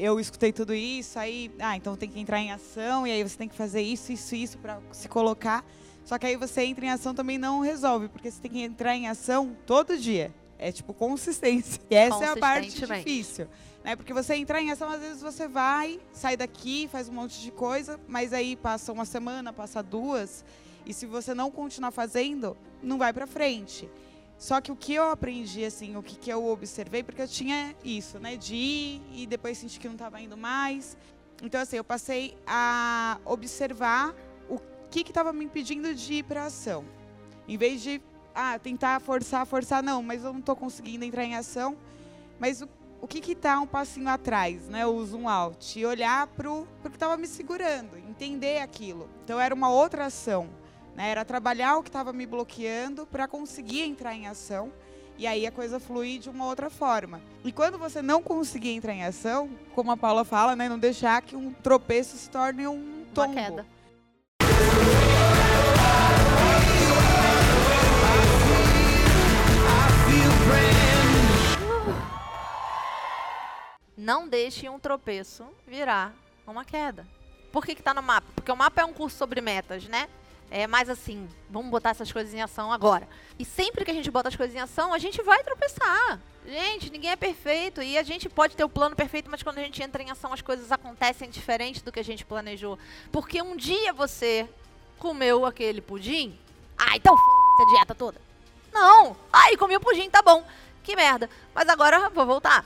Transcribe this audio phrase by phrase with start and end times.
[0.00, 3.36] eu escutei tudo isso, aí, ah, então tem que entrar em ação, e aí você
[3.36, 5.64] tem que fazer isso, isso, isso para se colocar.
[6.04, 8.96] Só que aí você entra em ação também não resolve, porque você tem que entrar
[8.96, 10.34] em ação todo dia.
[10.58, 11.80] É tipo consistência.
[11.90, 13.46] E essa é a parte difícil.
[13.84, 13.94] Né?
[13.94, 17.50] Porque você entrar em ação, às vezes você vai, sai daqui, faz um monte de
[17.50, 20.44] coisa, mas aí passa uma semana, passa duas,
[20.86, 23.88] e se você não continuar fazendo, não vai para frente.
[24.40, 27.76] Só que o que eu aprendi, assim, o que, que eu observei, porque eu tinha
[27.84, 30.96] isso, né, de ir e depois senti que não estava indo mais.
[31.42, 34.14] Então, assim, eu passei a observar
[34.48, 34.58] o
[34.90, 36.86] que estava me impedindo de ir para ação.
[37.46, 38.00] Em vez de
[38.34, 41.76] ah, tentar forçar, forçar, não, mas eu não estou conseguindo entrar em ação.
[42.38, 42.68] Mas o,
[43.02, 44.86] o que está um passinho atrás, né?
[44.86, 45.78] O zoom out.
[45.78, 49.06] E olhar para o que estava me segurando, entender aquilo.
[49.22, 50.48] Então era uma outra ação.
[50.94, 51.10] Né?
[51.10, 54.72] Era trabalhar o que estava me bloqueando para conseguir entrar em ação.
[55.18, 57.20] E aí a coisa fluir de uma outra forma.
[57.44, 60.68] E quando você não conseguir entrar em ação, como a Paula fala, né?
[60.68, 63.32] Não deixar que um tropeço se torne um tombo.
[63.32, 63.66] Uma queda.
[73.94, 76.14] Não deixe um tropeço virar
[76.46, 77.06] uma queda.
[77.52, 78.26] Por que, que tá no mapa?
[78.34, 80.08] Porque o mapa é um curso sobre metas, né?
[80.50, 83.08] É mais assim, vamos botar essas coisas em ação agora.
[83.38, 86.20] E sempre que a gente bota as coisas em ação, a gente vai tropeçar.
[86.44, 89.62] Gente, ninguém é perfeito e a gente pode ter o plano perfeito, mas quando a
[89.62, 92.78] gente entra em ação, as coisas acontecem diferente do que a gente planejou.
[93.12, 94.48] Porque um dia você
[94.98, 96.36] comeu aquele pudim,
[96.76, 97.22] ah, então f
[97.62, 98.20] essa dieta toda.
[98.72, 100.44] Não, ai, comi o pudim, tá bom.
[100.82, 101.28] Que merda.
[101.54, 102.64] Mas agora vou voltar.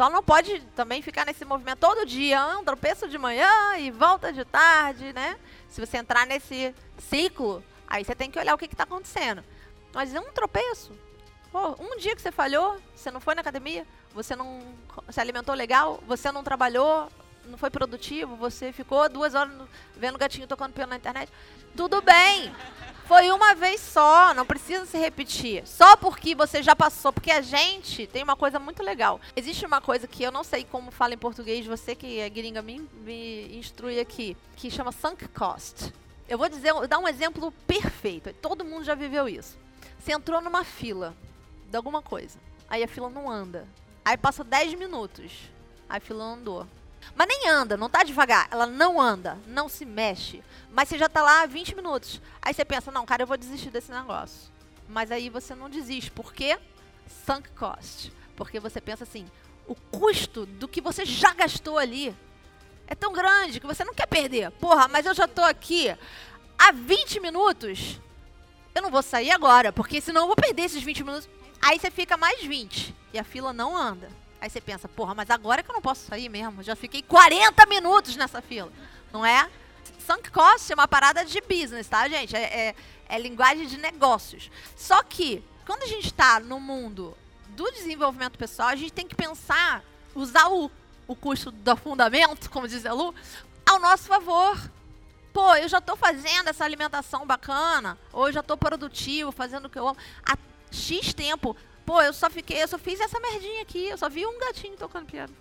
[0.00, 4.32] Só não pode também ficar nesse movimento todo dia, um tropeço de manhã e volta
[4.32, 5.36] de tarde, né?
[5.68, 9.44] Se você entrar nesse ciclo, aí você tem que olhar o que está acontecendo.
[9.92, 10.90] Mas é um tropeço.
[11.52, 14.74] Pô, um dia que você falhou, você não foi na academia, você não
[15.10, 17.06] se alimentou legal, você não trabalhou,
[17.46, 19.52] não foi produtivo, você ficou duas horas
[19.96, 21.30] vendo o gatinho tocando piano na internet.
[21.76, 22.52] Tudo bem.
[23.06, 25.66] Foi uma vez só, não precisa se repetir.
[25.66, 27.12] Só porque você já passou.
[27.12, 29.20] Porque a gente tem uma coisa muito legal.
[29.34, 32.62] Existe uma coisa que eu não sei como fala em português, você que é gringa
[32.62, 35.92] me, me instrui aqui, que chama sunk cost.
[36.28, 38.32] Eu vou dizer, dar um exemplo perfeito.
[38.34, 39.58] Todo mundo já viveu isso.
[39.98, 41.14] Você entrou numa fila
[41.68, 42.38] de alguma coisa.
[42.68, 43.66] Aí a fila não anda.
[44.04, 45.32] Aí passa 10 minutos.
[45.88, 46.66] Aí a fila andou.
[47.14, 48.48] Mas nem anda, não tá devagar.
[48.50, 50.42] Ela não anda, não se mexe.
[50.70, 52.20] Mas você já tá lá há 20 minutos.
[52.40, 54.50] Aí você pensa, não, cara, eu vou desistir desse negócio.
[54.88, 56.10] Mas aí você não desiste.
[56.10, 56.58] Por quê?
[57.26, 58.12] Sunk cost.
[58.36, 59.26] Porque você pensa assim,
[59.66, 62.14] o custo do que você já gastou ali
[62.86, 64.50] é tão grande que você não quer perder.
[64.52, 65.96] Porra, mas eu já tô aqui
[66.58, 68.00] há 20 minutos.
[68.74, 71.28] Eu não vou sair agora, porque senão eu vou perder esses 20 minutos.
[71.62, 74.08] Aí você fica mais 20 e a fila não anda.
[74.40, 76.62] Aí você pensa, porra, mas agora que eu não posso sair mesmo.
[76.62, 78.72] Já fiquei 40 minutos nessa fila.
[79.12, 79.48] Não é?
[80.06, 82.34] Sunk cost é uma parada de business, tá, gente?
[82.34, 82.74] É, é,
[83.08, 84.50] é linguagem de negócios.
[84.76, 87.16] Só que, quando a gente está no mundo
[87.50, 89.84] do desenvolvimento pessoal, a gente tem que pensar,
[90.14, 90.70] usar o,
[91.06, 93.14] o custo do fundamento, como diz a Lu,
[93.66, 94.58] ao nosso favor.
[95.32, 99.70] Pô, eu já estou fazendo essa alimentação bacana, ou eu já estou produtivo, fazendo o
[99.70, 100.36] que eu amo, há
[100.72, 101.56] X tempo.
[101.90, 104.76] Pô, eu só fiquei, eu só fiz essa merdinha aqui, eu só vi um gatinho
[104.76, 105.34] tocando piano.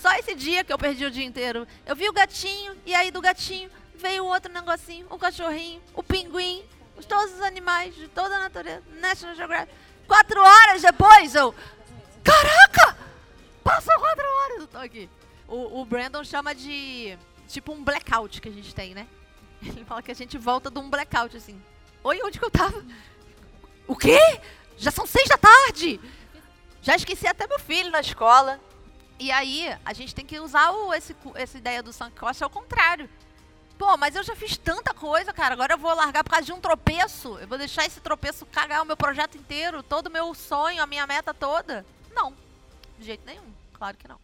[0.00, 1.68] Só esse dia que eu perdi o dia inteiro.
[1.84, 6.64] Eu vi o gatinho, e aí do gatinho veio outro negocinho, o cachorrinho, o pinguim,
[7.06, 9.74] todos os animais de toda a natureza, National Geographic.
[10.08, 11.54] Quatro horas depois, eu.
[12.22, 12.96] Caraca!
[13.62, 15.10] Passou quatro horas, eu tô aqui.
[15.46, 17.14] O, o Brandon chama de.
[17.46, 19.06] Tipo um blackout que a gente tem, né?
[19.60, 21.62] Ele fala que a gente volta de um blackout, assim.
[22.02, 22.82] Oi, onde que eu tava?
[23.86, 24.18] O quê?
[24.76, 26.00] Já são seis da tarde.
[26.82, 28.60] Já esqueci até meu filho na escola.
[29.18, 32.50] E aí, a gente tem que usar o, esse, essa ideia do sunk cost ao
[32.50, 33.08] contrário.
[33.78, 35.54] Pô, mas eu já fiz tanta coisa, cara.
[35.54, 37.38] Agora eu vou largar por causa de um tropeço.
[37.38, 40.86] Eu vou deixar esse tropeço cagar o meu projeto inteiro, todo o meu sonho, a
[40.86, 41.84] minha meta toda.
[42.14, 42.34] Não.
[42.98, 43.52] De jeito nenhum.
[43.72, 44.18] Claro que não.